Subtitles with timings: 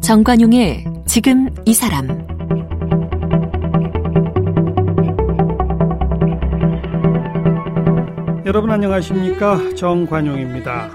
[0.00, 2.06] 정관용의 지금 이 사람
[8.46, 10.90] 여러분 안녕하십니까 정관용입니다.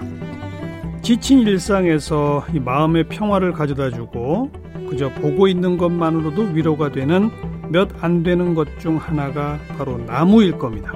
[1.01, 4.51] 지친 일상에서 이 마음의 평화를 가져다주고
[4.89, 7.31] 그저 보고 있는 것만으로도 위로가 되는
[7.69, 10.93] 몇 안 되는 것 중 하나가 바로 나무일 겁니다.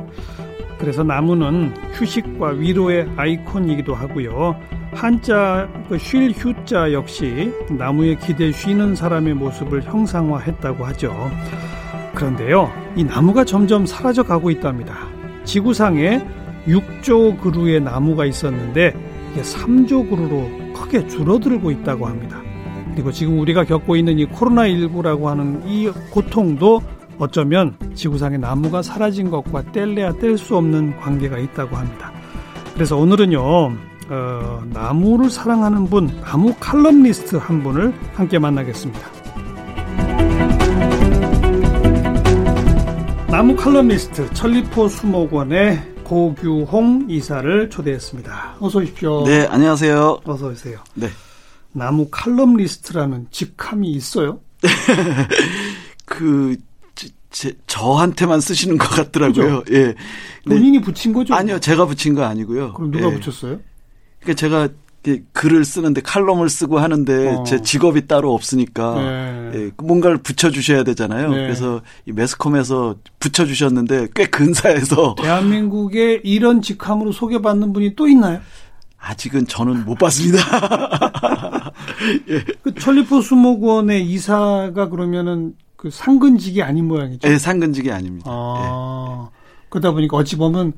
[0.80, 4.56] 그래서 나무는 휴식과 위로의 아이콘이기도 하고요.
[4.94, 11.32] 한자 그 쉴 휴자 역시 나무에 기대 쉬는 사람의 모습을 형상화했다고 하죠.
[12.14, 14.94] 그런데요, 이 나무가 점점 사라져 가고 있답니다.
[15.46, 16.22] 지구상에
[16.68, 18.94] 6조 그루의 나무가 있었는데
[19.32, 22.40] 이게 3조 그루로 크게 줄어들고 있다고 합니다.
[22.94, 26.82] 그리고 지금 우리가 겪고 있는 이 코로나19라고 하는 이 고통도
[27.18, 32.12] 어쩌면 지구상의 나무가 사라진 것과 뗄래야 뗄 수 없는 관계가 있다고 합니다.
[32.74, 39.00] 그래서 오늘은요, 어, 나무를 사랑하는 분, 나무 칼럼니스트 한 분을 함께 만나겠습니다.
[43.28, 48.58] 나무 칼럼니스트 천리포 수목원의 고규홍 이사를 초대했습니다.
[48.60, 49.24] 어서 오십시오.
[49.26, 50.20] 네, 안녕하세요.
[50.26, 50.78] 어서 오세요.
[50.94, 51.08] 네.
[51.74, 54.40] 나무 칼럼니스트라는 직함이 있어요?
[56.06, 56.56] 그
[57.30, 59.64] 제, 저한테만 쓰시는 것 같더라고요.
[59.64, 59.76] 그죠?
[59.76, 59.96] 예.
[60.48, 61.34] 본인이 붙인 거죠?
[61.34, 62.74] 아니요, 제가 붙인 거 아니고요.
[62.74, 63.20] 그럼 누가 예.
[63.20, 63.60] 붙였어요?
[64.20, 64.70] 그러니까 제가
[65.34, 67.44] 글을 쓰는데 칼럼을 쓰고 하는데 어.
[67.44, 69.52] 제 직업이 따로 없으니까 네.
[69.56, 71.32] 예, 뭔가를 붙여주셔야 되잖아요.
[71.32, 71.38] 네.
[71.38, 78.40] 그래서 이 매스컴에서 붙여주셨는데 꽤 근사해서 대한민국에 이런 직함으로 소개받는 분이 또 있나요?
[79.04, 80.40] 아직은 저는 못 봤습니다.
[82.30, 82.44] 예.
[82.62, 87.28] 그 천리포 수목원의 이사가 그러면은 그 상근직이 아닌 모양이죠.
[87.28, 88.30] 네, 상근직이 아닙니다.
[88.30, 89.66] 아, 예.
[89.70, 90.74] 그러다 보니까 어찌 보면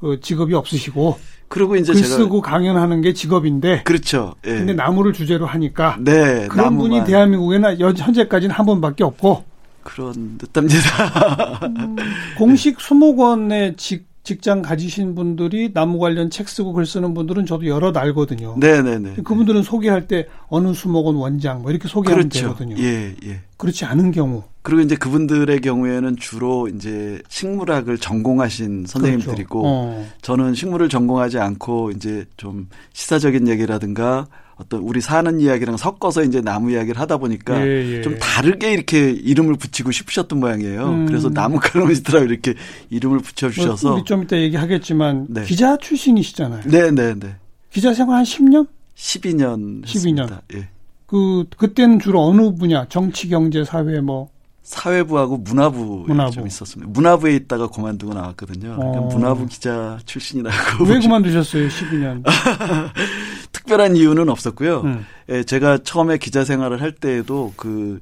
[0.00, 4.34] 그 직업이 없으시고 그리고 이제 글 쓰고 강연하는 게 직업인데 그렇죠.
[4.44, 4.50] 예.
[4.50, 6.78] 근데 나무를 주제로 하니까 네, 그런 나무만.
[6.78, 9.44] 분이 대한민국에는 현재까지는 한 번밖에 없고
[9.84, 11.60] 그런 듯합니다.
[11.64, 11.96] 음,
[12.36, 17.90] 공식 수목원의 직 직장 가지신 분들이 나무 관련 책 쓰고 글 쓰는 분들은 저도 여러
[17.94, 18.56] 알거든요.
[18.58, 19.14] 네네네.
[19.24, 22.48] 그분들은 소개할 때 어느 수목원 원장 뭐 이렇게 소개하면 그렇죠.
[22.48, 22.76] 되거든요.
[22.78, 23.40] 예, 예.
[23.56, 24.42] 그렇지 않은 경우.
[24.60, 29.66] 그리고 이제 그분들의 경우에는 주로 이제 식물학을 전공하신 선생님들이고 그렇죠.
[29.66, 30.06] 어.
[30.20, 34.26] 저는 식물을 전공하지 않고 이제 좀 시사적인 얘기라든가
[34.58, 38.02] 어떤 우리 사는 이야기랑 섞어서 이제 나무 이야기를 하다 보니까 예, 예.
[38.02, 40.84] 좀 다르게 이렇게 이름을 붙이고 싶으셨던 모양이에요.
[40.84, 41.06] 음.
[41.06, 42.54] 그래서 나무 칼럼니스트라고 이렇게
[42.90, 45.44] 이름을 붙여주셔서 뭐 우리 좀 이따 얘기하겠지만 네.
[45.44, 46.62] 기자 출신이시잖아요.
[46.66, 47.36] 네, 네, 네.
[47.72, 48.66] 기자 생활 한 10년?
[48.96, 49.84] 12년 12년.
[49.84, 50.42] 했습니다.
[50.54, 50.68] 예.
[51.06, 52.84] 그 그때는 주로 어느 분야?
[52.88, 54.28] 정치, 경제, 사회 뭐
[54.64, 56.32] 사회부하고 문화부에 문화부.
[56.32, 56.90] 좀 있었습니다.
[56.92, 58.76] 문화부에 있다가 그만두고 나왔거든요.
[58.76, 59.06] 그러니까 어.
[59.06, 60.84] 문화부 기자 출신이라고.
[60.84, 61.68] 왜 그만두셨어요?
[61.68, 62.22] 12년.
[63.68, 64.80] 특별한 이유는 없었고요.
[64.80, 65.06] 음.
[65.28, 68.00] 예, 제가 처음에 기자 생활을 할 때에도 그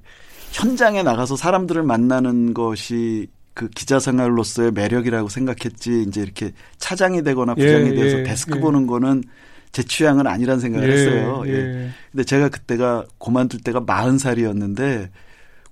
[0.52, 7.66] 현장에 나가서 사람들을 만나는 것이 그 기자 생활로서의 매력이라고 생각했지 이제 이렇게 차장이 되거나 예,
[7.66, 8.60] 부장이 예, 돼서 예, 데스크 예.
[8.60, 9.24] 보는 거는
[9.72, 11.42] 제 취향은 아니란 생각을 예, 했어요.
[11.46, 11.90] 예.
[12.12, 15.08] 근데 제가 그때가 그만둘 때가 40살이었는데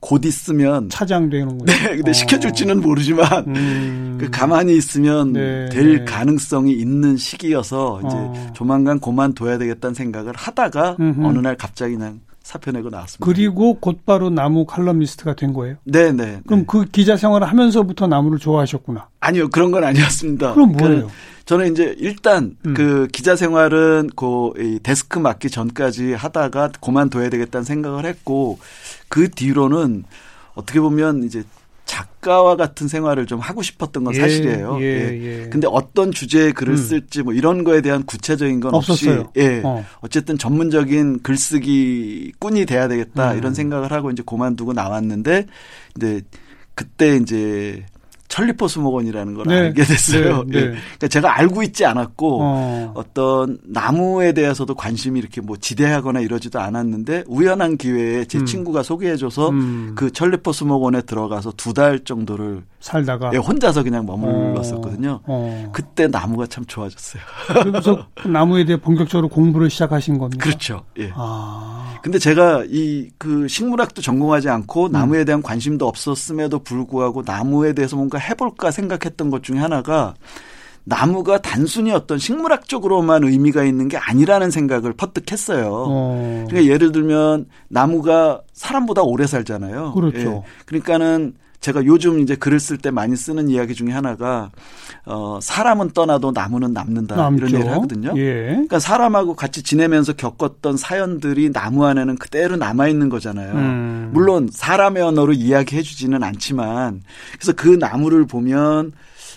[0.05, 1.65] 곧 있으면 차장 되는 거예요.
[1.65, 2.13] 네, 근데 어.
[2.13, 4.19] 시켜줄지는 모르지만 음.
[4.21, 6.05] 그 가만히 있으면 네, 될 네.
[6.05, 8.53] 가능성이 있는 시기여서 이제 어.
[8.55, 11.25] 조만간 그만둬야 되겠다는 생각을 하다가 음흠.
[11.25, 13.25] 어느 날 갑자기 그냥 사표 내고 나왔습니다.
[13.25, 15.77] 그리고 곧바로 나무 칼럼니스트가 된 거예요?
[15.85, 16.41] 네, 네.
[16.47, 16.65] 그럼 네.
[16.69, 19.09] 그 기자 생활을 하면서부터 나무를 좋아하셨구나?
[19.21, 20.53] 아니요, 그런 건 아니었습니다.
[20.53, 21.07] 그럼 뭐예요?
[21.07, 21.13] 그
[21.47, 22.75] 저는 이제 일단 음.
[22.75, 28.59] 그 기자 생활은 그 데스크 맡기 전까지 하다가 그만둬야 되겠다는 생각을 했고
[29.09, 30.05] 그 뒤로는
[30.55, 31.43] 어떻게 보면 이제
[31.85, 34.79] 작가와 같은 생활을 좀 하고 싶었던 건 예, 사실이에요.
[34.81, 35.43] 예, 예.
[35.45, 35.49] 예.
[35.49, 36.77] 근데 어떤 주제의 글을 음.
[36.77, 39.21] 쓸지 뭐 이런 거에 대한 구체적인 건 없었어요.
[39.21, 39.61] 없이 예.
[39.63, 39.85] 어.
[40.01, 43.39] 어쨌든 전문적인 글쓰기 꾼이 돼야 되겠다 음.
[43.39, 45.47] 이런 생각을 하고 이제 그만두고 나왔는데
[45.93, 46.23] 근데
[46.75, 47.85] 그때 이제
[48.35, 49.59] 천리포 수목원이라는 걸 네.
[49.61, 50.43] 알게 됐어요.
[50.49, 50.51] 네.
[50.51, 50.59] 네.
[50.59, 50.71] 예.
[50.71, 53.05] 그러니까 제가 알고 있지 않았고 어.
[53.15, 58.45] 떤 나무에 대해서도 관심이 이렇게 뭐 지대하거나 이러지도 않았는데 우연한 기회에 제 음.
[58.47, 59.93] 친구가 소개해줘서 음.
[59.95, 65.21] 그 천리포 수목원에 들어가서 두 달 정도를 살다가 예, 혼자서 그냥 머물렀었거든요.
[65.25, 65.65] 어.
[65.67, 65.71] 어.
[65.73, 67.21] 그때 나무가 참 좋아졌어요.
[67.65, 70.41] 그래서 나무에 대해 본격적으로 공부를 시작하신 겁니다.
[70.45, 70.85] 그렇죠.
[71.01, 71.11] 예.
[71.15, 71.99] 아.
[72.03, 75.25] 근데 제가 이 그 식물학도 전공하지 않고 나무에 음.
[75.25, 80.15] 대한 관심도 없었음에도 불구하고 나무에 대해서 뭔가 해볼까 생각했던 것 중에 하나가
[80.85, 85.87] 나무가 단순히 어떤 식물학적으로만 의미가 있는 게 아니라는 생각을 퍼뜩 했어요.
[85.89, 86.45] 어.
[86.49, 89.93] 그러니까 예를 들면 나무가 사람보다 오래 살잖아요.
[89.95, 90.19] 그렇죠.
[90.19, 90.43] 예.
[90.67, 94.51] 그러니까는 제가 요즘 이제 글을 쓸 때 많이 쓰는 이야기 중에 하나가
[95.07, 97.47] 어 사람은 떠나도 나무는 남는다 남죠.
[97.47, 98.13] 이런 얘기를 하거든요.
[98.17, 98.49] 예.
[98.49, 103.55] 그러니까 사람하고 같이 지내면서 겪었던 사연들이 나무 안에는 그대로 남아 있는 거잖아요.
[103.55, 104.11] 음.
[104.13, 107.01] 물론 사람의 언어로 이야기해 주지는 않지만
[107.33, 108.93] 그래서 그 나무를 보면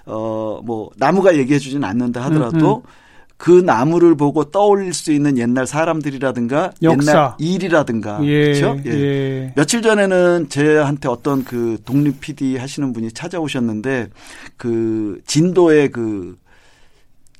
[0.06, 3.07] 어뭐 나무가 얘기해 주지는 않는다 하더라도 음, 음.
[3.38, 7.12] 그 나무를 보고 떠올릴 수 있는 옛날 사람들이라든가 역사.
[7.12, 8.80] 옛날 일이라든가 예, 그렇죠?
[8.86, 8.92] 예.
[8.92, 9.54] 예.
[9.56, 14.10] 며칠 전에는 제한테 어떤 그 독립 PD 하시는 분이 찾아오셨는데
[14.58, 16.36] 그 진도의 그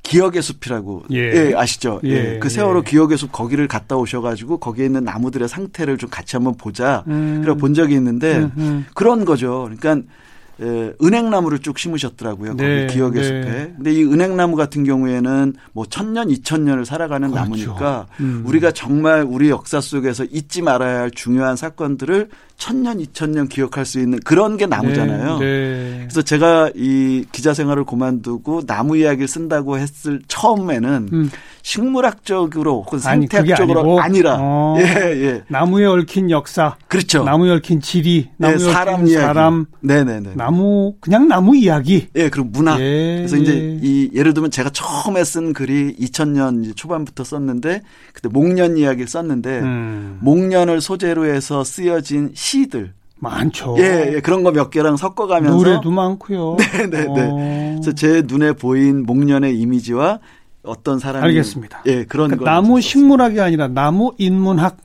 [0.04, 2.00] 기억의 숲이라고 예, 예 아시죠?
[2.06, 2.40] 예, 예.
[2.40, 2.90] 그 세월호 예.
[2.90, 7.04] 기억의 숲 거기를 갔다 오셔가지고 거기에 있는 나무들의 상태를 좀 같이 한번 보자.
[7.08, 7.42] 음.
[7.44, 8.86] 그래 본 적이 있는데 음, 음.
[8.94, 9.70] 그런 거죠.
[9.76, 10.06] 그러니까 에,
[10.60, 12.56] 은행나무를 쭉 심으셨더라고요.
[12.56, 13.28] 네, 거기 기억의 네.
[13.28, 13.74] 숲에.
[13.76, 17.44] 근데 이 은행나무 같은 경우에는 뭐 천년, 이천년을 살아가는 그렇죠.
[17.44, 18.44] 나무니까 음.
[18.46, 24.20] 우리가 정말 우리 역사 속에서 잊지 말아야 할 중요한 사건들을 천년, 이천년 기억할 수 있는
[24.20, 25.38] 그런 게 나무잖아요.
[25.38, 25.98] 네, 네.
[26.02, 31.32] 그래서 제가 이 기자 생활을 그만두고 나무 이야기를 쓴다고 했을 처음에는 음.
[31.62, 35.44] 식물학적으로 혹은 생태학적으로 아니, 라 어, 예, 예.
[35.50, 36.78] 나무에 얽힌 역사.
[36.88, 37.24] 그렇죠.
[37.24, 39.26] 나무에 얽힌 지리, 네, 나무에 네, 사람 얽힌 이야기.
[39.26, 39.66] 사람.
[39.82, 40.32] 네네네.
[40.36, 42.08] 나무 그냥 나무 이야기.
[42.16, 42.80] 예, 그리고 문학.
[42.80, 43.18] 예.
[43.18, 47.82] 그래서 이제 이 예를 들면 제가 처음에 쓴 글이 2000년 초반부터 썼는데
[48.14, 50.18] 그때 목련 이야기를 썼는데 음.
[50.22, 53.76] 목련을 소재로 해서 쓰여진 시들 많죠.
[53.80, 56.56] 예, 예, 그런 거 몇 개랑 섞어가면서 노래도 많고요.
[56.60, 57.08] 네, 네, 네.
[57.08, 57.36] 어.
[57.82, 60.20] 그래서 제 눈에 보인 목련의 이미지와
[60.64, 61.84] 어떤 사람이 알겠습니다.
[61.88, 64.78] 예, 그런 그러니까 나무 식물학이 아니라 나무 인문학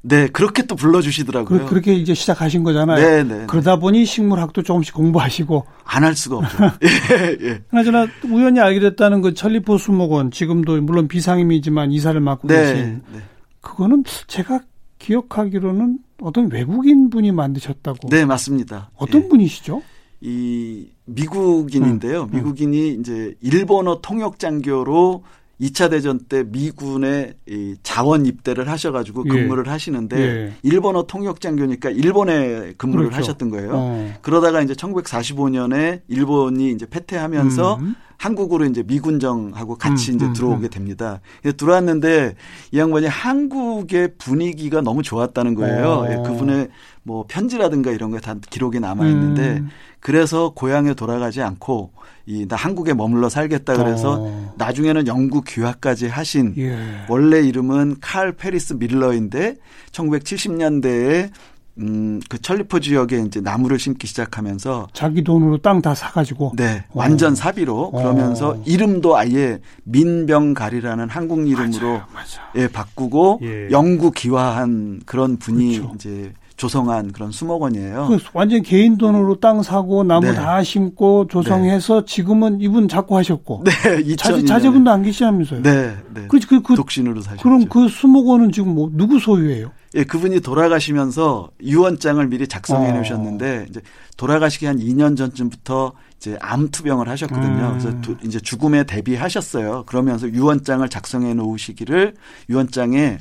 [0.00, 1.66] 네, 그렇게 또 불러주시더라고요.
[1.66, 2.96] 그, 렇게 이제 시작하신 거잖아요.
[3.04, 3.46] 네, 네, 네.
[3.46, 5.66] 그러다 보니 식물학도 조금씩 공부하시고.
[5.84, 6.56] 안 할 수가 없죠.
[6.84, 7.58] 예, 예.
[7.68, 13.02] 그나저나 우연히 알게 됐다는 그 천리포 수목원, 지금도 물론 비상임이지만 이사를 맡고 네, 계신.
[13.12, 13.18] 네.
[13.60, 14.60] 그거는 제가
[14.98, 18.08] 기억하기로는 어떤 외국인 분이 만드셨다고.
[18.08, 18.90] 네, 맞습니다.
[18.96, 19.28] 어떤 예.
[19.28, 19.82] 분이시죠?
[20.20, 22.22] 이 미국인인데요.
[22.22, 22.36] 음, 음.
[22.36, 25.22] 미국인이 이제 일본어 통역 장교로
[25.60, 29.28] 2차 대전 때 미군의 이 자원 입대를 하셔가지고 예.
[29.28, 29.70] 근무를 예.
[29.70, 30.52] 하시는데 예.
[30.62, 33.16] 일본어 통역 장교니까 일본에 근무를 그렇죠.
[33.18, 33.70] 하셨던 거예요.
[33.74, 34.14] 어.
[34.22, 37.94] 그러다가 이제 1945년에 일본이 이제 패퇴하면서 음.
[38.18, 40.70] 한국으로 이제 미군정하고 같이 음, 이제 음, 들어오게 음.
[40.70, 41.20] 됩니다.
[41.56, 42.34] 들어왔는데
[42.72, 45.86] 이 양반이 한국의 분위기가 너무 좋았다는 거예요.
[45.86, 46.06] 어.
[46.10, 46.68] 예, 그분의
[47.04, 49.70] 뭐 편지라든가 이런 게 다 기록이 남아 있는데 음.
[50.00, 51.92] 그래서 고향에 돌아가지 않고
[52.26, 54.54] 이 나 한국에 머물러 살겠다 그래서 어.
[54.58, 56.76] 나중에는 영국 귀화까지 하신 예.
[57.08, 59.54] 원래 이름은 칼 페리스 밀러인데
[59.92, 61.30] 1970년대에
[61.80, 66.92] 음, 그 천리포 지역에 이제 나무를 심기 시작하면서 자기 돈으로 땅 다 사가지고 네 어.
[66.94, 68.62] 완전 사비로 그러면서 어.
[68.66, 72.48] 이름도 아예 민병갈이라는 한국 이름으로 맞아요, 맞아요.
[72.56, 73.68] 예 바꾸고 예.
[73.70, 75.94] 영구 기화한 그런 분이 그렇죠.
[75.94, 78.08] 이제 조성한 그런 수목원이에요.
[78.08, 80.34] 그 완전 개인 돈으로 땅 사고 나무 네.
[80.34, 82.04] 다 심고 조성해서 네.
[82.04, 83.64] 지금은 이분 자꾸 하셨고.
[83.64, 85.62] 네, 자제, 자제분도 안 계시다면서요.
[85.62, 86.26] 네, 네.
[86.28, 87.42] 그, 그, 그, 독신으로 사셨죠.
[87.42, 89.70] 그럼 그 수목원은 지금 뭐 누구 소유예요?
[89.94, 92.94] 예, 그분이 돌아가시면서 유언장을 미리 작성해 어.
[92.94, 93.80] 놓으셨는데 이제
[94.16, 97.68] 돌아가시기 한 2년 전쯤부터 이제 암 투병을 하셨거든요.
[97.68, 97.78] 음.
[97.78, 99.84] 그래서 두, 이제 죽음에 대비하셨어요.
[99.86, 102.14] 그러면서 유언장을 작성해 놓으시기를
[102.50, 103.18] 유언장에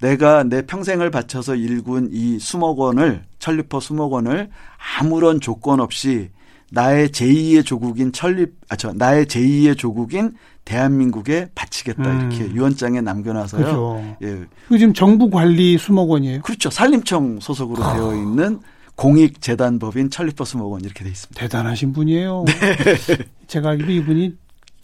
[0.00, 4.50] 내가 내 평생을 바쳐서 일군 이 수목 원을 천리포 수목 원을
[4.98, 6.30] 아무런 조건 없이
[6.70, 10.34] 나의 제2의 조국인 천립 아저 나의 제2의 조국인
[10.64, 12.32] 대한민국에 바치겠다 음.
[12.32, 13.62] 이렇게 유언장에 남겨놔서요.
[13.62, 14.16] 그렇죠.
[14.22, 14.44] 예.
[14.68, 16.42] 그 지금 정부 관리 수목원이에요.
[16.42, 16.70] 그렇죠.
[16.70, 17.94] 산림청 소속으로 아.
[17.94, 18.60] 되어 있는
[18.96, 21.40] 공익재단법인 천리포 수목원 이렇게 돼 있습니다.
[21.40, 22.44] 대단하신 분이에요.
[22.48, 23.18] 네.
[23.46, 24.34] 제가 알기로 이분이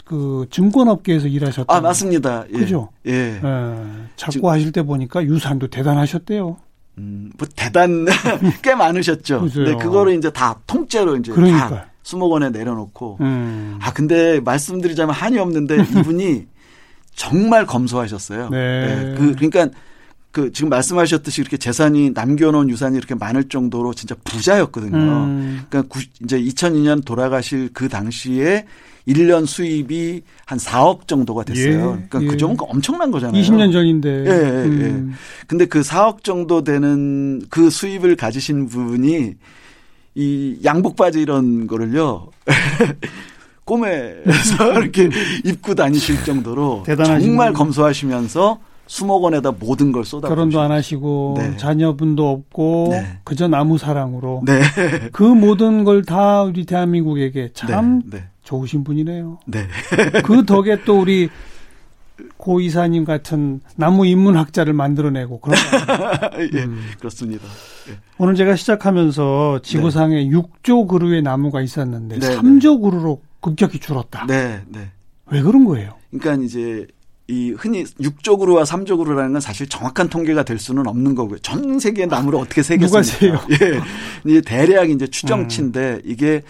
[0.04, 1.75] 그 증권업계에서 일하셨다.
[1.75, 2.44] 아 맞습니다.
[2.52, 2.59] 예.
[2.59, 2.88] 그죠?
[3.06, 3.12] 예.
[3.12, 3.40] 예.
[4.16, 6.56] 자꾸 하실 때 보니까 유산도 대단하셨대요.
[6.99, 8.06] 음, 뭐 대단
[8.62, 9.49] 꽤 많으셨죠.
[9.49, 11.68] 네, 그거를 이제 다 통째로 이제 그러니까.
[11.68, 13.18] 다 수목원에 내려놓고.
[13.21, 13.78] 음.
[13.80, 16.47] 아 근데 말씀드리자면 한이 없는데 이분이
[17.14, 18.49] 정말 검소하셨어요.
[18.50, 18.87] 네.
[18.87, 19.14] 네.
[19.16, 19.68] 그 그러니까
[20.33, 24.97] 그 지금 말씀하셨듯이 이렇게 재산이 남겨놓은 유산이 이렇게 많을 정도로 진짜 부자였거든요.
[24.97, 25.62] 음.
[25.69, 28.65] 그러니까 구, 이제 2002년 돌아가실 그 당시에
[29.07, 31.73] 1년 수입이 한 4억 정도가 됐어요.
[31.73, 32.29] 예, 그러니까 그 예.
[32.29, 33.43] 그 정도가 엄청난 거잖아요.
[33.43, 34.09] 20년 전인데.
[34.09, 35.11] 예, 예, 음.
[35.12, 35.45] 예.
[35.47, 39.35] 근데 그 4억 정도 되는 그 수입을 가지신 분이
[40.15, 42.31] 이 양복 바지 이런 거를요.
[43.65, 45.11] 꿈에서 이렇게
[45.45, 50.29] 입고 다니실 정도로 정말 검소하시면서 수목원에다 모든 걸 쏟아.
[50.29, 51.57] 결혼도 안 하시고 네.
[51.57, 53.19] 자녀분도 없고 네.
[53.25, 54.61] 그저 나무 사랑으로 네.
[55.12, 58.19] 그 모든 걸 다 우리 대한민국에게 참 네.
[58.19, 58.25] 네.
[58.43, 59.39] 좋으신 분이네요.
[59.47, 59.67] 네.
[60.25, 61.29] 그 덕에 또 우리
[62.37, 65.57] 고 이사님 같은 나무 인문학자를 만들어내고 그런
[66.55, 66.83] 예, 음.
[66.99, 67.45] 그렇습니다.
[67.89, 67.95] 예.
[68.19, 70.31] 오늘 제가 시작하면서 지구상에 네.
[70.31, 72.91] 6조 그루의 나무가 있었는데 네, 3조 네.
[72.91, 74.27] 그루로 급격히 줄었다.
[74.27, 74.91] 네, 네.
[75.31, 75.95] 왜 그런 거예요?
[76.11, 76.87] 그러니까 이제
[77.33, 81.39] 이 흔히 6조 그루와 3조 그루라는 건 사실 정확한 통계가 될 수는 없는 거고요.
[81.39, 83.47] 전 세계 나무를 어떻게 세겠습니까?
[83.62, 83.81] 예.
[84.31, 86.01] 이제 대략 이제 추정치인데 음.
[86.05, 86.43] 이게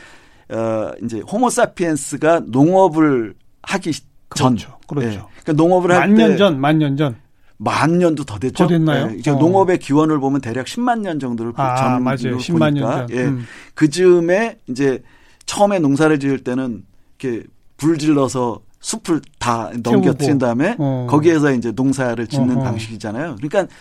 [0.48, 3.92] 어 이제 호모사피엔스가 농업을 하기
[4.34, 4.76] 전 그렇죠.
[4.88, 5.06] 그렇죠.
[5.08, 5.22] 예.
[5.44, 7.16] 그러니까 농업을 할 때 만년 전, 만년 전.
[7.58, 8.64] 만 년도 더 됐죠.
[8.64, 9.12] 더 됐나요?
[9.24, 9.30] 예.
[9.30, 9.34] 어.
[9.36, 12.38] 농업의 기원을 보면 대략 10만 년 정도를 아, 전 맞아요.
[12.38, 13.10] 10만 년 전.
[13.10, 13.22] 예.
[13.22, 13.46] 음.
[13.74, 15.00] 그 즈음에 이제
[15.46, 16.82] 처음에 농사를 지을 때는
[17.20, 17.44] 이렇게
[17.76, 21.06] 불 질러서 숲을 다 넘겨뜨린 다음에 어.
[21.08, 22.64] 거기에서 이제 농사를 짓는 어허.
[22.64, 23.36] 방식이잖아요.
[23.36, 23.72] 그러니까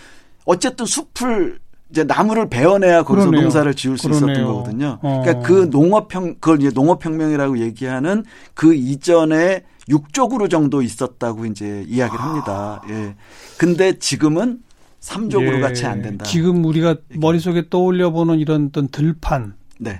[0.45, 3.41] 어쨌든 숲을 이제 나무를 베어내야 거기서 그러네요.
[3.41, 4.31] 농사를 지을 수 그러네요.
[4.31, 4.99] 있었던 거거든요.
[5.01, 5.21] 어.
[5.23, 12.81] 그러니까 그 농업혁 그걸 이제 농업혁명이라고 얘기하는 그 이전에 육족으로 정도 있었다고 이제 이야기를 합니다.
[12.89, 13.15] 예.
[13.57, 14.59] 근데 지금은
[14.99, 15.59] 삼족으로 예.
[15.59, 16.23] 같이 안 된다.
[16.23, 19.55] 지금 우리가 머릿속에 떠올려 보는 이런 어떤 들판.
[19.79, 19.99] 네.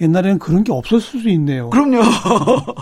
[0.00, 1.70] 옛날에는 그런 게 없었을 수도 있네요.
[1.70, 2.00] 그럼요.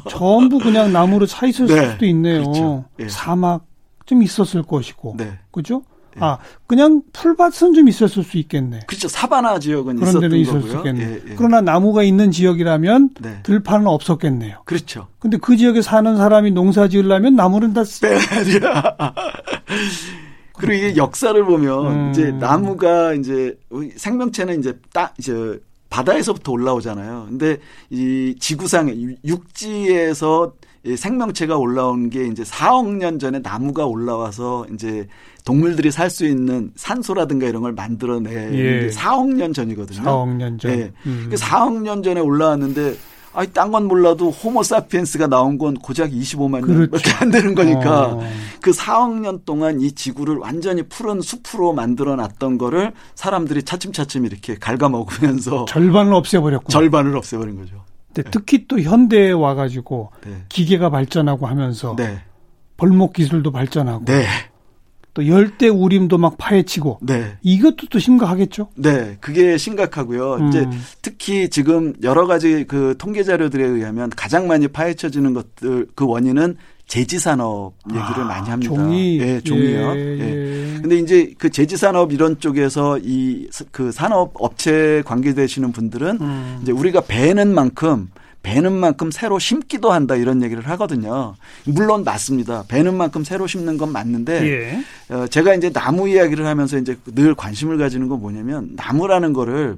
[0.09, 1.91] 전부 그냥 나무로 차 있을 네.
[1.91, 2.43] 수도 있네요.
[2.43, 2.85] 그렇죠.
[3.01, 3.09] 예.
[3.09, 3.67] 사막
[4.07, 5.17] 좀 있었을 것이고.
[5.19, 5.39] 네.
[5.51, 5.83] 그죠?
[6.17, 6.21] 예.
[6.21, 8.81] 아, 그냥 풀밭은 좀 있었을 수 있겠네.
[8.87, 9.09] 그렇죠.
[9.09, 11.01] 사바나 지역은 그런 데는 있을 수 있겠네.
[11.01, 11.35] 예, 예.
[11.37, 13.41] 그러나 나무가 있는 지역이라면 네.
[13.43, 14.63] 들판은 없었겠네요.
[14.65, 15.09] 그렇죠.
[15.19, 18.61] 근데 그 지역에 사는 사람이 농사 지으려면 나무는 다 빼야지.
[20.57, 22.11] 그리고 이게 역사를 보면 음.
[22.11, 23.57] 이제 나무가 이제
[23.97, 27.27] 생명체는 이제 딱 이제 바다에서부터 올라오잖아요.
[27.29, 27.59] 근데
[27.91, 30.53] 이 지구상에 육지에서
[30.97, 35.07] 생명체가 올라온 게 이제 4억 년 전에 나무가 올라와서 이제
[35.45, 38.89] 동물들이 살 수 있는 산소라든가 이런 걸 만들어내 예.
[38.91, 40.03] 4억 년 전이거든요.
[40.03, 40.71] 4억 년 전.
[40.73, 40.93] 예.
[41.07, 41.31] 음.
[41.33, 42.95] 4억 년 전에 올라왔는데
[43.35, 46.81] 아니 딴 건 몰라도 호모사피엔스가 나온 건 고작 25만 그렇죠.
[46.81, 48.23] 년밖에 안 되는 거니까 어.
[48.61, 54.55] 그 4억 년 동안 이 지구를 완전히 푸른 숲으로 만들어 놨던 거를 사람들이 차츰차츰 이렇게
[54.55, 57.85] 갉아먹으면서 절반을 없애버렸고 절반을 없애버린 거죠.
[58.15, 58.23] 네.
[58.31, 60.45] 특히 또 현대에 와가지고 네.
[60.49, 62.23] 기계가 발전하고 하면서 네.
[62.77, 64.27] 벌목 기술도 발전하고 네.
[65.19, 67.37] 또 열대 우림도 막 파헤치고 네.
[67.43, 68.69] 이것도 또 심각하겠죠?
[68.77, 70.35] 네, 그게 심각하고요.
[70.35, 70.49] 음.
[70.49, 70.65] 이제
[71.03, 76.57] 특히 지금 여러 가지 그 통계 자료들에 의하면 가장 많이 파헤쳐지는 것들 그 원인은
[76.87, 78.73] 제지 산업 얘기를 아, 많이 합니다.
[78.73, 79.97] 종이, 예, 종이요.
[79.97, 80.79] 예, 예.
[80.81, 86.59] 근데 이제 그 제지 산업 이런 쪽에서 이 그 산업 업체 관계되시는 분들은 음.
[86.63, 88.09] 이제 우리가 배는 만큼
[88.43, 91.35] 배는 만큼 새로 심기도 한다 이런 얘기를 하거든요.
[91.65, 92.65] 물론 맞습니다.
[92.69, 95.15] 배는 만큼 새로 심는 건 맞는데 예.
[95.15, 99.77] 어, 제가 이제 나무 이야기를 하면서 이제 늘 관심을 가지는 건 뭐냐면 나무라는 거를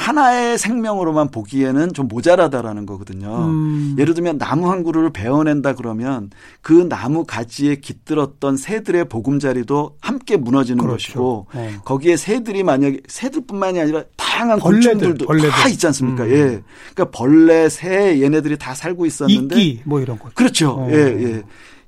[0.00, 3.44] 하나의 생명으로만 보기에는 좀 모자라다라는 거거든요.
[3.48, 3.96] 음.
[3.98, 6.30] 예를 들면 나무 한 그루를 베어낸다 그러면
[6.62, 10.96] 그 나무 가지에 깃들었던 새들의 보금자리도 함께 무너지는 그렇죠.
[10.96, 11.70] 것이고 어.
[11.84, 15.50] 거기에 새들이 만약에 새들뿐만이 아니라 다양한 벌레들, 곤충들도 벌레들.
[15.50, 16.24] 다 있지 않습니까?
[16.24, 16.30] 음.
[16.30, 16.62] 예.
[16.94, 20.30] 그러니까 벌레, 새 얘네들이 다 살고 있었는데 이끼 뭐 이런 거.
[20.34, 20.70] 그렇죠.
[20.70, 20.88] 어.
[20.90, 21.42] 예, 예.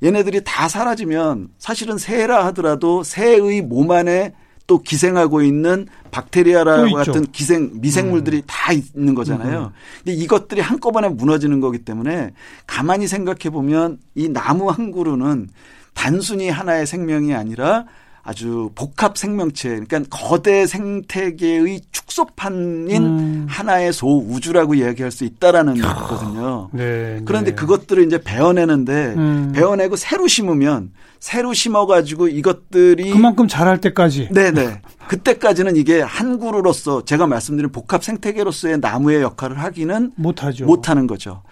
[0.06, 4.34] 얘네들이 다 사라지면 사실은 새라 하더라도 새의 몸 안에
[4.72, 8.42] 또 기생하고 있는 박테리아라고 같은 기생 미생물들이 음.
[8.46, 9.64] 다 있는 거잖아요.
[9.64, 9.68] 음.
[9.98, 12.30] 근데 이것들이 한꺼번에 무너지는 거기 때문에
[12.66, 15.50] 가만히 생각해 보면 이 나무 한 그루는
[15.92, 17.84] 단순히 하나의 생명이 아니라
[18.24, 23.46] 아주 복합 생명체, 그러니까 거대 생태계의 축소판인 음.
[23.48, 26.68] 하나의 소 우주라고 이야기할 수 있다라는 거거든요.
[26.72, 27.54] 네, 그런데 네.
[27.56, 29.52] 그것들을 이제 베어내는데 음.
[29.54, 34.28] 베어내고 새로 심으면 새로 심어가지고 이것들이 그만큼 자랄 때까지.
[34.32, 34.82] 네네.
[35.08, 40.64] 그때까지는 이게 한 그루로서 제가 말씀드린 복합 생태계로서의 나무의 역할을 하기는 못하죠.
[40.64, 41.42] 못하는 거죠.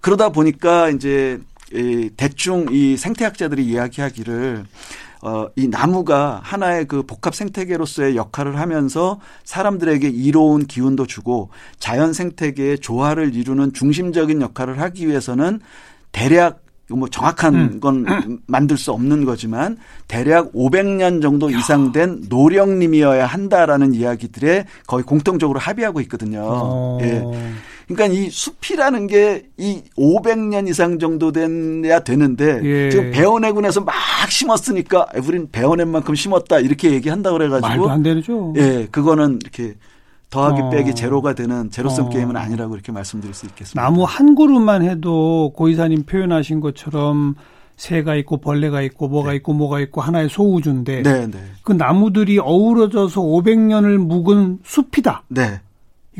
[0.00, 1.40] 그러다 보니까 이제
[2.16, 4.64] 대충 이 생태학자들이 이야기하기를
[5.22, 12.78] 어, 이 나무가 하나의 그 복합 생태계로서의 역할을 하면서 사람들에게 이로운 기운도 주고 자연 생태계의
[12.78, 15.60] 조화를 이루는 중심적인 역할을 하기 위해서는
[16.12, 17.80] 대략 뭐 정확한 음.
[17.80, 19.76] 건 만들 수 없는 거지만
[20.08, 26.40] 대략 500년 정도 이상 된 노령님이어야 한다라는 이야기들에 거의 공통적으로 합의하고 있거든요.
[26.42, 26.98] 어.
[27.02, 27.22] 예.
[27.94, 32.90] 그러니까 이 숲이라는 게 이 500년 이상 정도 돼야 되는데 예.
[32.90, 33.94] 지금 배원해군 에서 막
[34.28, 38.54] 심었으니까 우린 배원해 만큼 심었다 이렇게 얘기한다 그래가지고 말도 안 되죠.
[38.56, 39.74] 예, 그거는 이렇게
[40.30, 40.70] 더하기 어.
[40.70, 42.08] 빼기 제로가 되는 제로섬 어.
[42.08, 43.82] 게임은 아니라고 이렇게 말씀드릴 수 있겠습니다.
[43.82, 47.34] 나무 한 그루만 해도 고 이사님 표현하신 것처럼
[47.76, 49.36] 새가 있고 벌레가 있고 뭐가 네.
[49.36, 51.38] 있고 뭐가 있고 하나의 소우주인데 네, 네.
[51.62, 55.24] 그 나무들이 어우러져서 500년을 묵은 숲이다.
[55.28, 55.60] 네.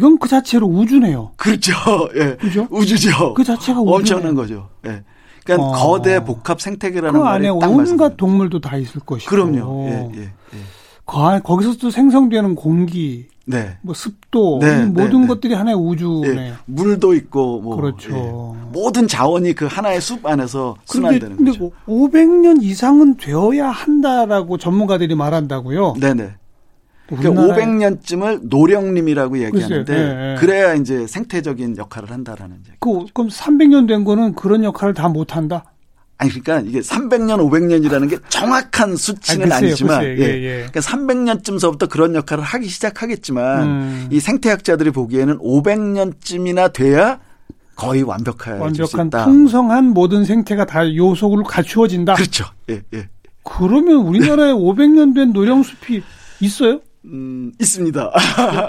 [0.01, 1.33] 이건 그 자체로 우주네요.
[1.37, 1.75] 그렇죠.
[2.17, 2.37] 예.
[2.37, 2.67] 그죠?
[2.71, 3.35] 우주죠.
[3.35, 3.93] 그 자체가 우주.
[3.95, 4.69] 엄청난 거죠.
[4.87, 5.03] 예.
[5.45, 5.73] 그러니까 어.
[5.73, 8.17] 거대 복합 생태계라는 그 말이 안에 딱 온갖.
[8.17, 9.29] 동물도 다 있을 것이고.
[9.29, 9.89] 그럼요.
[9.91, 10.59] 예, 예, 예.
[11.05, 13.77] 거- 거기서 또 생성되는 공기, 네.
[13.83, 15.27] 뭐 습도, 네, 이 네, 모든 네.
[15.27, 16.49] 것들이 하나의 우주네.
[16.49, 18.11] 예, 물도 있고 뭐 그렇죠.
[18.17, 18.73] 예.
[18.73, 21.73] 모든 자원이 그 하나의 숲 안에서 순환되는 근데 거죠.
[21.87, 25.95] 500년 이상은 되어야 한다라고 전문가들이 말한다고요.
[26.01, 26.31] 네네.
[27.11, 29.93] 우리나라에- 그러니까 500년쯤을 노령림이라고 얘기하는데.
[29.95, 30.37] 예, 예.
[30.39, 32.77] 그래야 이제 생태적인 역할을 한다라는 얘기.
[32.81, 35.65] 그, 그럼 300년 된 거는 그런 역할을 다 못 한다?
[36.19, 40.03] 아니 그러니까 이게 300년, 500년이라는 게 정확한 수치는 아니, 글쎄요.
[40.03, 40.43] 예, 예.
[40.43, 40.67] 예.
[40.71, 44.09] 그러니까 300년쯤서부터 그런 역할을 하기 시작하겠지만 음.
[44.13, 47.19] 이 생태학자들이 보기에는 500년쯤이나 돼야
[47.75, 49.25] 거의 완벽한 있다.
[49.25, 52.15] 풍성한 모든 생태가 다 요소로 갖추어진다.
[52.15, 52.45] 그렇죠.
[52.69, 53.09] 예, 예.
[53.43, 56.03] 그러면 우리나라에 500년 된 노령 숲이
[56.41, 56.81] 있어요?
[57.07, 58.13] 음, 있습니다.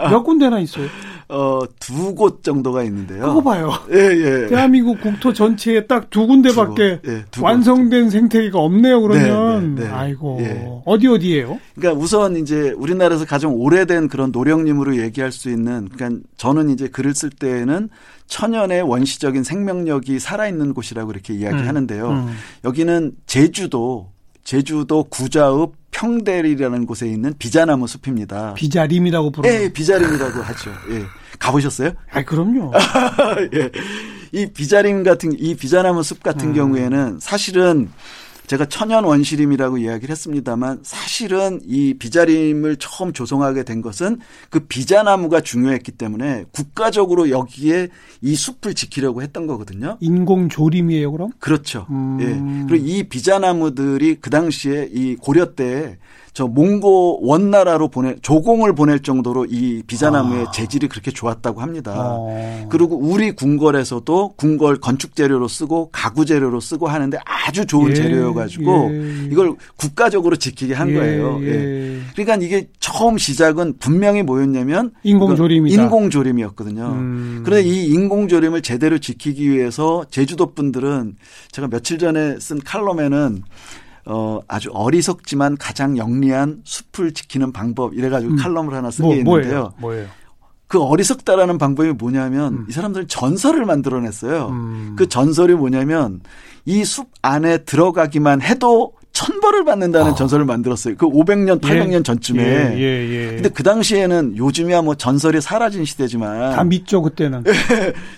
[0.09, 0.87] 몇 군데나 있어요?
[1.27, 3.21] 어, 두 곳 정도가 있는데요.
[3.27, 3.71] 그거 봐요.
[3.91, 4.47] 예, 예.
[4.47, 7.45] 대한민국 국토 전체에 딱 두 군데밖에 두 곳, 예, 두 곳.
[7.47, 9.01] 완성된 생태계가 없네요.
[9.01, 9.93] 그러면 네, 네, 네.
[9.93, 10.67] 아이고 예.
[10.85, 11.59] 어디 어디예요?
[11.75, 17.15] 그러니까 우선 이제 우리나라에서 가장 오래된 그런 노령림으로 얘기할 수 있는 그러니까 저는 이제 글을
[17.15, 17.89] 쓸 때에는
[18.27, 22.09] 천연의 원시적인 생명력이 살아있는 곳이라고 이렇게 이야기하는데요.
[22.09, 22.33] 음.
[22.65, 24.11] 여기는 제주도
[24.51, 28.53] 제주도 구자읍 평대리라는 곳에 있는 비자나무 숲입니다.
[28.55, 29.55] 비자림이라고 부르는.
[29.55, 30.71] 예, 비자림이라고 하죠.
[30.89, 31.03] 예.
[31.39, 31.93] 가보셨어요?
[32.11, 32.73] 아 그럼요.
[33.55, 33.71] 예.
[34.33, 36.53] 이 비자림 같은 이 비자나무 숲 같은 음.
[36.53, 37.89] 경우에는 사실은
[38.47, 44.19] 제가 천연 원시림이라고 이야기를 했습니다만 사실은 이 비자림을 처음 조성하게 된 것은
[44.49, 47.89] 그 비자나무가 중요했기 때문에 국가적으로 여기에
[48.21, 49.97] 이 숲을 지키려고 했던 거거든요.
[50.01, 51.31] 인공 조림이에요 그럼?
[51.39, 51.87] 그렇죠.
[51.89, 52.17] 음.
[52.19, 52.67] 예.
[52.67, 59.83] 그리고 이 비자나무들이 그 당시에 이 고려 때저 몽고 원나라로 보내 조공을 보낼 정도로 이
[59.87, 60.51] 비자나무의 아.
[60.51, 61.93] 재질이 그렇게 좋았다고 합니다.
[61.95, 62.67] 어.
[62.69, 68.30] 그리고 우리 궁궐에서도 궁궐 건축 재료로 쓰고 가구 재료로 쓰고 하는데 아주 좋은 예, 재료
[68.31, 69.27] 여가지고 예.
[69.31, 71.39] 이걸 국가적으로 지키게 한 예, 거예요.
[71.41, 71.47] 예.
[71.47, 71.99] 예.
[72.13, 75.81] 그러니까 이게 처음 시작은 분명히 뭐였냐면 인공조림이다.
[75.83, 76.85] 인공조림이었거든요.
[76.87, 77.41] 음.
[77.45, 81.15] 그런데 이 인공조림을 제대로 지키기 위해서 제주도 분들은
[81.51, 83.43] 제가 며칠 전에 쓴 칼럼에는
[84.05, 88.37] 어, 아주 어리석지만 가장 영리한 숲을 지키는 방법 이래가지고 음.
[88.37, 89.51] 칼럼을 하나 쓴 뭐, 게 있는데요.
[89.51, 89.73] 뭐예요?
[89.77, 90.07] 뭐예요?
[90.71, 92.65] 그 어리석다라는 방법이 뭐냐면 음.
[92.69, 94.47] 이 사람들은 전설을 만들어냈어요.
[94.47, 94.95] 음.
[94.97, 96.21] 그 전설이 뭐냐면
[96.65, 100.15] 이 숲 안에 들어가기만 해도 천벌을 받는다는 아.
[100.15, 100.95] 전설을 만들었어요.
[100.97, 102.41] 그 500년, 800년 전쯤에.
[102.43, 103.27] 예, 예, 예.
[103.35, 107.43] 근데 그 당시에는 요즘이야 뭐 전설이 사라진 시대지만 다 믿죠 그때는.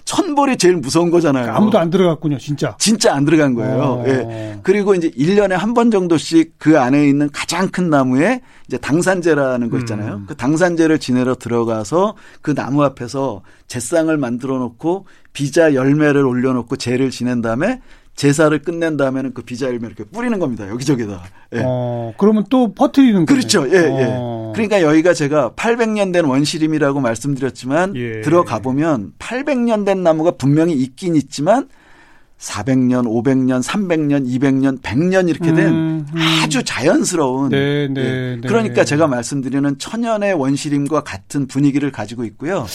[0.06, 1.51] 천벌이 제일 무서운 거잖아요.
[1.51, 2.75] 아무도 안 들어갔군요 진짜.
[2.79, 3.82] 진짜 안 들어간 거예요.
[3.82, 4.03] 어.
[4.08, 4.60] 예.
[4.63, 9.79] 그리고 이제 1년에 한 번 정도씩 그 안에 있는 가장 큰 나무에 이제 당산제라는 거
[9.79, 10.13] 있잖아요.
[10.17, 10.25] 음.
[10.27, 17.10] 그 당산제를 지내러 들어가서 그 나무 앞에서 제상을 만들어 놓고 비자 열매를 올려 놓고 제를
[17.10, 17.82] 지낸 다음에
[18.15, 20.69] 제사를 끝낸 다음에는 그 비자 열매 를 이렇게 뿌리는 겁니다.
[20.69, 21.23] 여기저기다.
[21.56, 21.62] 예.
[21.65, 23.26] 어 그러면 또 퍼트리는 거네요.
[23.26, 23.67] 그렇죠.
[23.69, 24.08] 예, 예.
[24.10, 24.52] 어.
[24.54, 28.21] 그러니까 여기가 제가 800년 된 원시림이라고 말씀드렸지만 예.
[28.21, 31.67] 들어가 보면 800년 된 나무가 분명히 있긴 있지만
[32.38, 36.21] 400년, 500년, 300년, 200년, 100년 이렇게 된 음, 음.
[36.43, 38.36] 아주 자연스러운 네, 네, 예.
[38.36, 38.47] 네.
[38.47, 42.65] 그러니까 제가 말씀드리는 천연의 원시림과 같은 분위기를 가지고 있고요.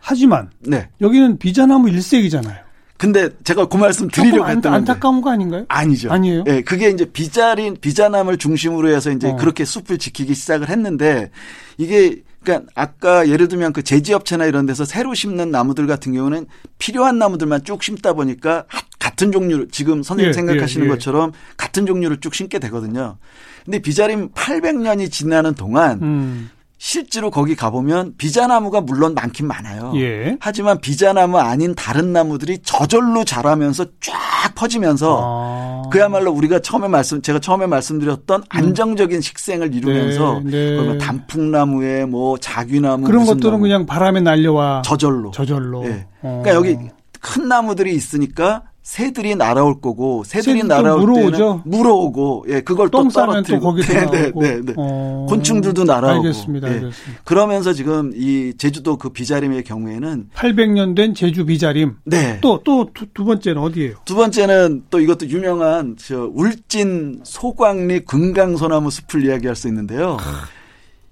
[0.00, 0.88] 하지만 네.
[1.02, 2.67] 여기는 비자나무 일색이잖아요.
[2.98, 5.64] 근데 제가 그 말씀 드리려고 안, 했던 건데 안타까운 거 아닌가요?
[5.68, 6.10] 아니죠.
[6.10, 6.44] 아니에요?
[6.48, 9.36] 예, 그게 이제 비자린 비자남을 중심으로 해서 이제 어.
[9.36, 11.30] 그렇게 숲을 지키기 시작을 했는데
[11.78, 16.46] 이게 그러니까 아까 예를 들면 그 제지업체나 이런 데서 새로 심는 나무들 같은 경우는
[16.78, 20.92] 필요한 나무들만 쭉 심다 보니까 하- 같은 종류 지금 선생님 예, 생각하시는 예, 예.
[20.94, 23.16] 것처럼 같은 종류를 쭉 심게 되거든요.
[23.64, 26.50] 근데 비자림 800년이 지나는 동안 음.
[26.78, 29.92] 실제로 거기 가보면 비자나무가 물론 많긴 많아요.
[29.96, 30.36] 예.
[30.40, 35.90] 하지만 비자나무 아닌 다른 나무들이 저절로 자라면서 쫙 퍼지면서 아.
[35.90, 40.50] 그야말로 우리가 처음에 말씀 제가 처음에 말씀드렸던 안정적인 식생을 이루면서 음.
[40.50, 40.98] 네, 네.
[40.98, 45.32] 단풍나무에 뭐 자귀나무 그런 것들은 나무, 그냥 바람에 날려와 저절로.
[45.32, 45.84] 저절로.
[45.84, 46.06] 예.
[46.22, 46.42] 어.
[46.44, 46.78] 그러니까 여기
[47.20, 51.36] 큰 나무들이 있으니까 새들이 날아올 거고 새들이 날아올 물어오죠?
[51.36, 54.06] 때는 물어오고 예 그걸 똥또 떨어뜨리고 거기서 네.
[54.10, 54.74] 네, 네, 네.
[54.78, 55.26] 어.
[55.28, 56.68] 곤충들도 날아오고 알겠습니다.
[56.68, 56.72] 예.
[56.72, 57.22] 알겠습니다.
[57.24, 61.96] 그러면서 지금 이 제주도 그 비자림의 경우에는 800년 된 제주 비자림.
[62.04, 62.40] 네.
[62.40, 63.96] 또또두 번째는 어디예요?
[64.06, 70.16] 두 번째는 또 이것도 유명한 저 울진 소광리 금강소나무 숲을 이야기할 수 있는데요.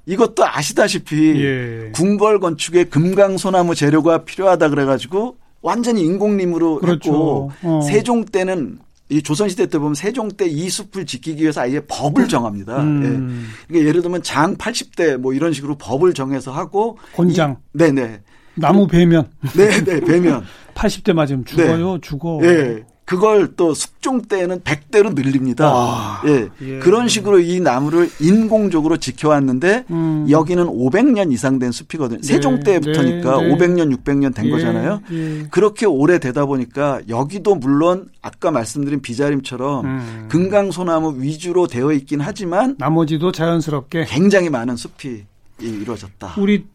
[0.07, 1.91] 이것도 아시다시피 예.
[1.93, 7.11] 궁궐 건축에 금강소나무 재료가 필요하다 그래가지고 완전히 인공림으로 그렇죠.
[7.11, 7.81] 했고 어.
[7.83, 12.83] 세종 때는 이 조선시대 때 보면 세종 때 이 숲을 지키기 위해서 아예 법을 정합니다.
[12.83, 13.03] 음.
[13.03, 13.67] 예.
[13.69, 17.57] 그러니까 예를 들면 장 80대 뭐 이런 식으로 법을 정해서 하고 곤장.
[17.75, 18.21] 이- 네네
[18.55, 22.41] 나무 배면 네네 배면 80대 맞으면 죽어요, 죽어.
[22.43, 22.83] 예.
[23.07, 25.71] 그걸 또 숙종 때는 100대로 늘립니다.
[25.73, 26.49] 아, 예.
[26.61, 26.79] 예.
[26.81, 30.27] 그런 식으로 이 나무를 인공적으로 지켜왔는데 음.
[30.29, 32.21] 여기는 500년 이상 된 숲이거든요.
[32.23, 33.55] 세종 네, 때부터니까 네, 네.
[33.55, 35.01] 500년, 600년 된 예, 거잖아요.
[35.13, 35.47] 예.
[35.53, 40.27] 그렇게 오래 되다 보니까 여기도 물론 아까 말씀드린 비자림처럼 음.
[40.29, 45.25] 금강소나무 위주로 되어 있긴 하지만 나머지도 자연스럽게 굉장히 많은 숲이
[45.63, 46.35] 이- 이루어졌다.
[46.39, 46.67] 우리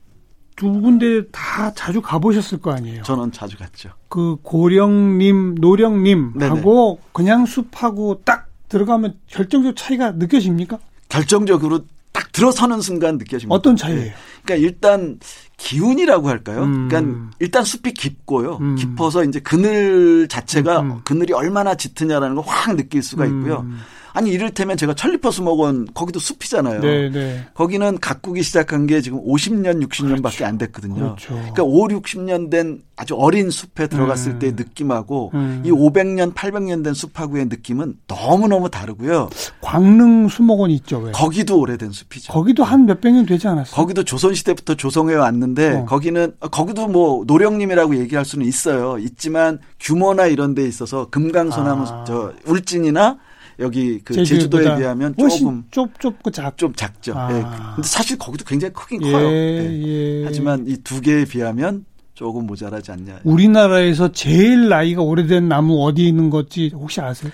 [0.55, 3.03] 두 군데 다 자주 가보셨을 거 아니에요.
[3.03, 3.89] 저는 자주 갔죠.
[4.09, 10.79] 그 고령님, 노령님하고 그냥 숲하고 딱 들어가면 결정적 차이가 느껴집니까?
[11.09, 13.53] 결정적으로 딱 들어서는 순간 느껴집니다.
[13.55, 14.11] 어떤 차이예요?
[14.43, 15.19] 그러니까 일단
[15.57, 16.63] 기운이라고 할까요?
[16.63, 16.87] 음.
[16.89, 18.57] 그러니까 일단 숲이 깊고요.
[18.61, 18.75] 음.
[18.75, 20.99] 깊어서 이제 그늘 자체가 음, 음.
[21.03, 23.65] 그늘이 얼마나 짙으냐라는 걸 확 느낄 수가 있고요.
[24.13, 24.17] 음.
[24.17, 26.81] 아니 이를테면 제가 천리퍼 수목원 거기도 숲이잖아요.
[26.81, 27.45] 네, 네.
[27.53, 30.45] 거기는 가꾸기 시작한 게 지금 50년, 60년밖에 그렇죠.
[30.45, 30.95] 안 됐거든요.
[30.95, 31.33] 그렇죠.
[31.33, 34.39] 그러니까 5, 60년 된 아주 어린 숲에 들어갔을 음.
[34.39, 35.63] 때의 느낌하고 음.
[35.65, 39.29] 이 500년, 800년 된 숲하고의 느낌은 너무 너무 다르고요.
[39.61, 41.11] 광릉 수목원 있죠, 왜?
[41.11, 42.31] 거기도 오래된 숲이죠.
[42.31, 43.75] 거기도 한 몇백 년 되지 않았어요?
[43.75, 45.85] 거기도 조선 시대부터 조성해 왔는데 어.
[45.85, 48.97] 거기는 어, 거기도 뭐 노령님이라고 얘기할 수는 있어요.
[48.99, 52.03] 있지만 규모나 이런 데 있어서 금강소나무 아.
[52.05, 53.17] 저 울진이나
[53.61, 56.57] 여기 그 제주도에 비하면 조금 좁, 좁고 작.
[56.57, 57.13] 좀 작죠.
[57.15, 57.29] 아.
[57.31, 57.41] 예.
[57.75, 59.27] 근데 사실 거기도 굉장히 크긴 예, 커요.
[59.31, 59.81] 예.
[60.21, 60.23] 예.
[60.25, 63.19] 하지만 이 두 개에 비하면 조금 모자라지 않냐.
[63.23, 67.31] 우리나라에서 제일 나이가 오래된 나무 어디 있는 건지 혹시 아세요?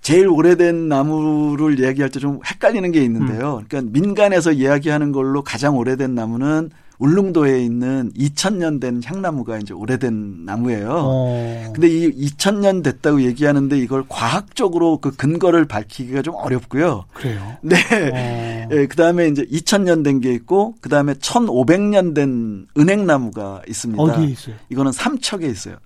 [0.00, 3.62] 제일 오래된 나무를 이야기할 때 좀 헷갈리는 게 있는데요.
[3.68, 10.88] 그러니까 민간에서 이야기하는 걸로 가장 오래된 나무는 울릉도에 있는 2000년 된 향나무가 이제 오래된 나무예요.
[10.92, 11.70] 어.
[11.74, 17.04] 근데 이 2000년 됐다고 얘기하는데 이걸 과학적으로 그 근거를 밝히기가 좀 어렵고요.
[17.12, 17.56] 그래요.
[17.62, 17.76] 네.
[17.76, 18.68] 어.
[18.72, 24.00] 예, 그 다음에 이제 2000년 된 게 있고, 그 다음에 1500년 된 은행나무가 있습니다.
[24.02, 24.54] 어디에 있어요?
[24.68, 25.76] 이거는 삼척에 있어요.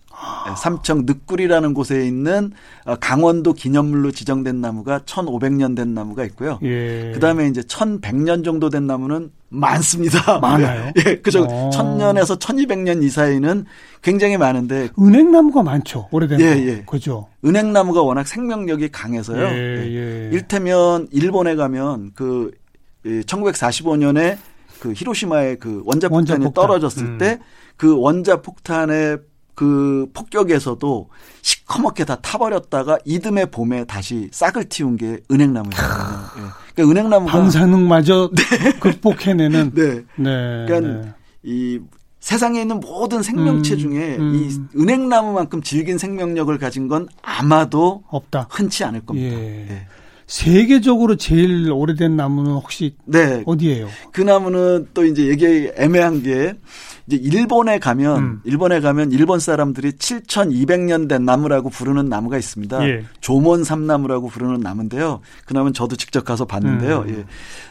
[0.49, 2.53] 예, 삼척 늑굴이라는 곳에 있는
[2.85, 6.59] 어, 강원도 기념물로 지정된 나무가 1500년 된 나무가 있고요.
[6.63, 7.11] 예.
[7.13, 10.39] 그 다음에 이제 1100년 정도 된 나무는 많습니다.
[10.41, 10.93] 많아요?
[11.07, 11.45] 예, 그죠.
[11.49, 11.71] 어.
[11.73, 13.65] 1000년에서 1200년 이 사이는
[14.03, 16.09] 굉장히 많은데 은행나무가 많죠.
[16.11, 16.61] 오래된 예, 거.
[16.61, 16.83] 예.
[16.87, 17.29] 그죠.
[17.45, 19.47] 은행나무가 워낙 생명력이 강해서요.
[19.47, 19.95] 예, 예.
[19.95, 20.31] 예.
[20.33, 22.51] 일테면 일본에 가면 그
[23.05, 24.39] 1945년에
[24.81, 26.53] 그 히로시마의 그 원자 폭탄이 원자폭탄.
[26.53, 27.19] 떨어졌을 음.
[27.19, 29.19] 때그 원자 폭탄의
[29.57, 31.09] 그 폭격에서도
[31.41, 36.25] 시커멓게 다 타버렸다가 이듬해 봄에 다시 싹을 틔운 게 은행나무였거든요.
[36.37, 36.51] 예.
[36.75, 38.31] 그러니까 은행나무가 방사능마저
[38.79, 39.73] 극복해내는.
[39.75, 40.05] 네.
[40.17, 40.67] 네.
[40.69, 41.15] 그러니까 네.
[41.43, 41.81] 이
[42.21, 44.35] 세상에 있는 모든 생명체 음, 중에 음.
[44.35, 48.49] 이 은행나무만큼 질긴 생명력을 가진 건 아마도 없다.
[48.51, 49.37] 흔치 않을 겁니다.
[49.39, 49.69] 예.
[49.71, 49.87] 예.
[50.27, 53.45] 세계적으로 제일 오래된 나무는 혹시 네.
[53.47, 53.89] 어디예요?
[54.13, 56.55] 그 나무는 또 이제 얘기 애매한 게
[57.07, 58.41] 이제 일본에 가면 음.
[58.43, 62.89] 일본에 가면 일본 사람들이 7,200년 된 나무라고 부르는 나무가 있습니다.
[62.89, 63.05] 예.
[63.21, 65.21] 조몬 삼나무라고 부르는 나무인데요.
[65.45, 67.05] 그 나무는 저도 직접 가서 봤는데요.
[67.07, 67.25] 음.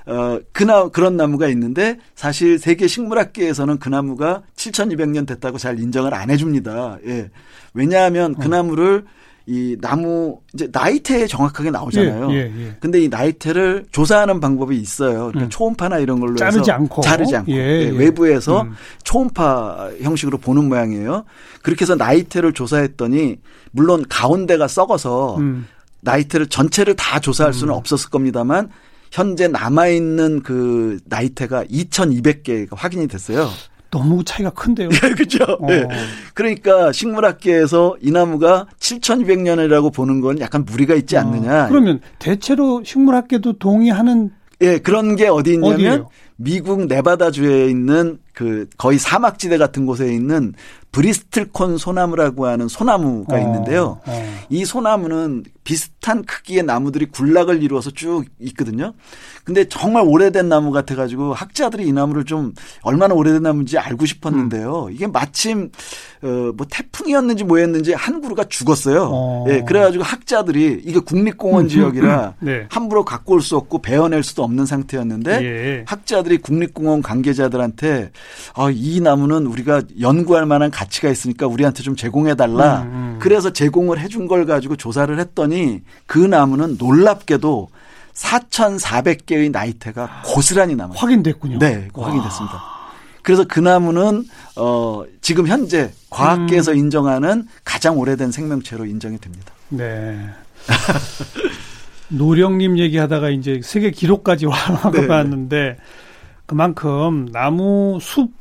[0.07, 0.11] 예.
[0.11, 6.29] 어, 그나 그런 나무가 있는데 사실 세계 식물학계에서는 그 나무가 7,200년 됐다고 잘 인정을 안
[6.29, 6.99] 해줍니다.
[7.05, 7.29] 예.
[7.73, 8.41] 왜냐하면 어.
[8.41, 9.03] 그 나무를
[9.47, 12.31] 이 나무 이제 나이테에 정확하게 나오잖아요.
[12.31, 12.75] 예, 예, 예.
[12.79, 15.27] 근데 이 나이테를 조사하는 방법이 있어요.
[15.27, 15.49] 그러니까 음.
[15.49, 17.01] 초음파나 이런 걸로 자르지 해서 않고.
[17.01, 17.89] 자르지 않고 예, 예, 예.
[17.89, 18.73] 외부에서 음.
[19.03, 21.25] 초음파 형식으로 보는 모양이에요.
[21.62, 23.38] 그렇게 해서 나이테를 조사했더니
[23.71, 25.67] 물론 가운데가 썩어서 음.
[26.01, 28.69] 나이테를 전체를 다 조사할 수는 없었을 겁니다만
[29.12, 33.49] 현재 남아 있는 그 나이테가 2,200개가 확인이 됐어요.
[33.95, 34.89] 너무 차이가 큰데요.
[35.15, 35.45] 그렇죠.
[35.45, 35.67] 어.
[35.67, 35.88] 네.
[36.34, 41.65] 그러니까 식물학계에서 이 나무가 7,200년이라고 보는 건 약간 무리가 있지 않느냐.
[41.65, 44.31] 어, 그러면 대체로 식물학계도 동의하는
[44.62, 46.10] 예, 그런 게 어디 있냐면 어디예요?
[46.37, 50.53] 미국 네바다주에 있는 그 거의 사막지대 같은 곳에 있는
[50.91, 53.99] 브리스틀콘 소나무라고 하는 소나무가 어, 있는데요.
[54.05, 54.35] 어.
[54.49, 58.93] 이 소나무는 비슷한 크기의 나무들이 군락을 이루어서 쭉 있거든요.
[59.43, 64.89] 근데 정말 오래된 나무 같아가지고 학자들이 이 나무를 좀 얼마나 오래된 나무인지 알고 싶었는데요.
[64.91, 65.71] 이게 마침
[66.23, 69.09] 어뭐 태풍이었는지 뭐였는지 한 그루가 죽었어요.
[69.11, 69.45] 어.
[69.49, 72.67] 예, 그래가지고 학자들이 이게 국립공원 지역이라 네.
[72.69, 75.83] 함부로 갖고 올 수 없고 베어낼 수도 없는 상태였는데 예.
[75.87, 78.11] 학자 들이 국립공원 관계자들한테
[78.55, 82.81] 아, 이 나무는 우리가 연구할 만한 가치가 있으니까 우리한테 좀 제공해 달라.
[82.81, 83.17] 음, 음.
[83.21, 87.69] 그래서 제공을 해준 걸 가지고 조사를 했더니 그 나무는 놀랍게도
[88.13, 90.97] 4,400개의 나이테가 고스란히 남아요.
[90.97, 91.59] 확인됐군요.
[91.59, 92.61] 네, 확인됐습니다.
[93.21, 96.77] 그래서 그 나무는 어 지금 현재 과학계에서 음.
[96.77, 99.51] 인정하는 가장 오래된 생명체로 인정이 됩니다.
[99.69, 100.19] 네.
[102.09, 104.45] 노령님 얘기하다가 이제 세계 기록까지
[104.93, 104.99] 네.
[104.99, 105.77] 와봤는데
[106.45, 108.31] 그만큼 나무 숲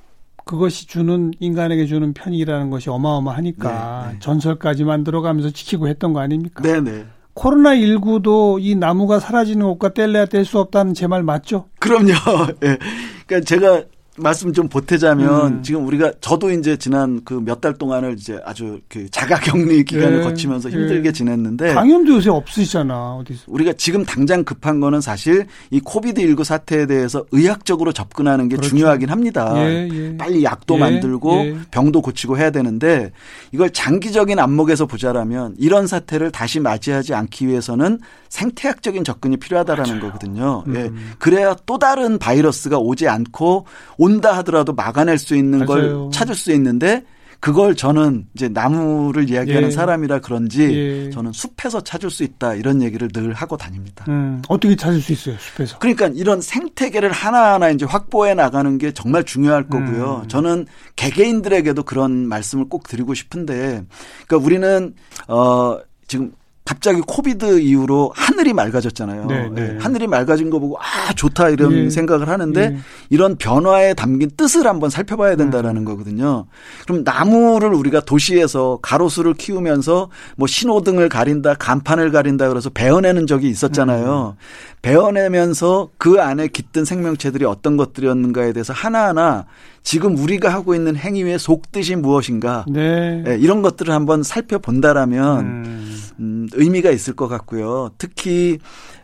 [0.45, 4.19] 그것이 주는 인간에게 주는 편익이라는 것이 어마어마하니까 네, 네.
[4.21, 6.63] 전설까지 만들어가면서 지키고 했던 거 아닙니까?
[6.63, 7.07] 네, 네.
[7.33, 11.69] 코로나 19도 이 나무가 사라지는 것과 뗄래야 뗄 수 없다는 제 말 맞죠?
[11.81, 12.13] 그럼요.
[12.63, 12.79] 예.
[13.27, 13.83] 그러니까 제가
[14.17, 15.63] 말씀 좀 보태자면 음.
[15.63, 20.19] 지금 우리가 저도 이제 지난 그 몇 달 동안을 이제 아주 그 자가 격리 기간을
[20.21, 20.23] 예.
[20.23, 21.13] 거치면서 힘들게 예.
[21.13, 26.87] 지냈는데 강연도 요새 없으시잖아 어디서 우리가 지금 당장 급한 거는 사실 이 코비드 19 사태에
[26.87, 28.71] 대해서 의학적으로 접근하는 게 그렇죠.
[28.71, 29.53] 중요하긴 합니다.
[29.57, 30.17] 예, 예.
[30.17, 31.57] 빨리 약도 예, 만들고 예.
[31.71, 33.11] 병도 고치고 해야 되는데
[33.53, 37.99] 이걸 장기적인 안목에서 보자라면 이런 사태를 다시 맞이하지 않기 위해서는
[38.29, 40.03] 생태학적인 접근이 필요하다라는 맞아요.
[40.07, 40.65] 거거든요.
[40.67, 40.77] 음.
[40.77, 41.15] 예.
[41.19, 43.65] 그래야 또 다른 바이러스가 오지 않고
[44.05, 46.05] 온다 하더라도 막아낼 수 있는 맞아요.
[46.05, 47.03] 걸 찾을 수 있는데
[47.41, 49.71] 그걸 저는 이제 나무를 이야기하는 예.
[49.71, 51.11] 사람이라 그런지 예.
[51.11, 54.07] 저는 숲에서 찾을 수 있다 이런 얘기를 늘 하고 다닙니다.
[54.09, 55.79] 음, 어떻게 찾을 수 있어요, 숲에서?
[55.79, 60.23] 그러니까 이런 생태계를 하나하나 이제 확보해 나가는 게 정말 중요할 거고요.
[60.23, 60.29] 음.
[60.29, 63.85] 저는 개개인들에게도 그런 말씀을 꼭 드리고 싶은데,
[64.27, 64.95] 그러니까 우리는
[65.29, 66.33] 어 지금
[66.65, 69.27] 갑자기 코비드 이후로 하늘이 맑아졌잖아요.
[69.27, 69.73] 네, 네.
[69.73, 69.79] 네.
[69.79, 71.91] 하늘이 맑아진 거 보고 아 좋다 이런 예.
[71.91, 72.79] 생각을 하는데 예.
[73.11, 75.85] 이런 변화에 담긴 뜻을 한번 살펴봐야 된다라는 음.
[75.85, 76.47] 거거든요.
[76.87, 84.37] 그럼 나무를 우리가 도시에서 가로수를 키우면서 뭐 신호등을 가린다, 간판을 가린다 그래서 베어내는 적이 있었잖아요.
[84.39, 84.74] 음.
[84.85, 89.47] 베어내면서 그 안에 깃든 생명체들이 어떤 것들이었는가에 대해서 하나하나
[89.83, 93.23] 지금 우리가 하고 있는 행위의 속뜻이 무엇인가 네.
[93.23, 96.01] 네, 이런 것들을 한번 살펴본다라면 음.
[96.21, 97.91] 음, 의미가 있을 것 같고요.
[97.97, 98.59] 특히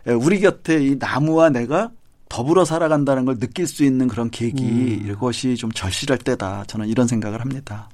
[0.05, 1.91] 우리 곁에 이 나무와 내가
[2.29, 5.09] 더불어 살아간다는 걸 느낄 수 있는 그런 계기 음.
[5.09, 6.63] 이것이 좀 절실할 때다.
[6.67, 7.89] 저는 이런 생각을 합니다.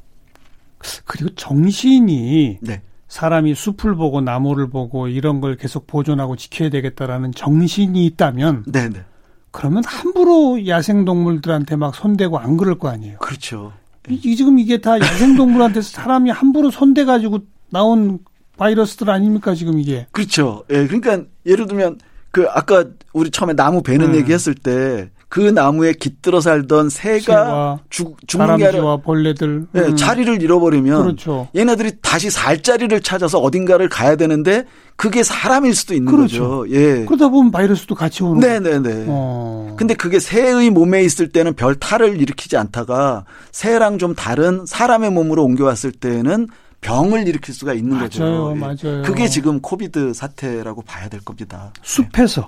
[1.05, 2.81] 그리고 정신이 네.
[3.07, 8.89] 사람이 숲을 보고 나무를 보고 이런 걸 계속 보존하고 지켜야 되겠다라는 정신이 있다면 네네.
[8.89, 9.05] 네.
[9.51, 13.17] 그러면 함부로 야생 동물들한테 막 손대고 안 그럴 거 아니에요.
[13.19, 13.73] 그렇죠.
[14.09, 17.39] 이, 지금 이게 다 야생 동물한테 사람이 함부로 손대 가지고
[17.69, 18.19] 나온
[18.57, 20.07] 바이러스들 아닙니까 지금 이게?
[20.11, 20.63] 그렇죠.
[20.69, 21.99] 예, 그러니까 예를 들면
[22.31, 24.15] 그 아까 우리 처음에 나무 베는 음.
[24.15, 29.95] 얘기했을 때 그 나무에 깃들어 살던 새가 죽, 죽는 게 아니라 벌레들 네, 음.
[29.97, 31.49] 자리를 잃어버리면 그렇죠.
[31.55, 36.61] 얘네들이 다시 살 자리를 찾아서 어딘가를 가야 되는데 그게 사람일 수도 있는 그렇죠.
[36.61, 36.73] 거죠.
[36.73, 37.05] 예.
[37.05, 39.05] 그러다 보면 바이러스도 같이 오는 네네네.
[39.09, 39.75] 어.
[39.77, 45.43] 근데 그게 새의 몸에 있을 때는 별 탈을 일으키지 않다가 새랑 좀 다른 사람의 몸으로
[45.43, 46.47] 옮겨왔을 때는
[46.79, 48.53] 병을 일으킬 수가 있는 맞아요, 거죠.
[48.55, 48.59] 예.
[48.59, 49.01] 맞아요.
[49.03, 51.73] 그게 지금 코비드 사태라고 봐야 될 겁니다.
[51.83, 52.47] 숲에서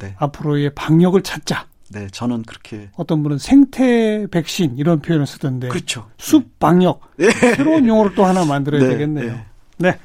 [0.00, 0.14] 네.
[0.18, 1.66] 앞으로의 방역을 찾자.
[1.90, 5.68] 네, 저는 그렇게 어떤 분은 생태 백신 이런 표현을 쓰던데.
[5.68, 6.06] 그렇죠.
[6.18, 7.30] 숲 방역 네.
[7.30, 9.32] 새로운 용어를 또 하나 만들어야 네, 되겠네요.
[9.32, 9.44] 네.
[9.78, 9.98] 네.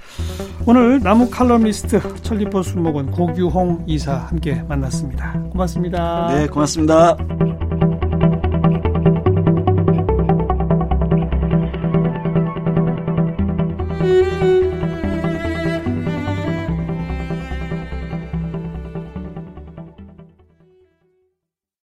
[0.65, 5.33] 오늘 나무 칼럼니스트 천리포 수목원 고규홍 이사 함께 만났습니다.
[5.51, 6.27] 고맙습니다.
[6.33, 7.17] 네, 고맙습니다.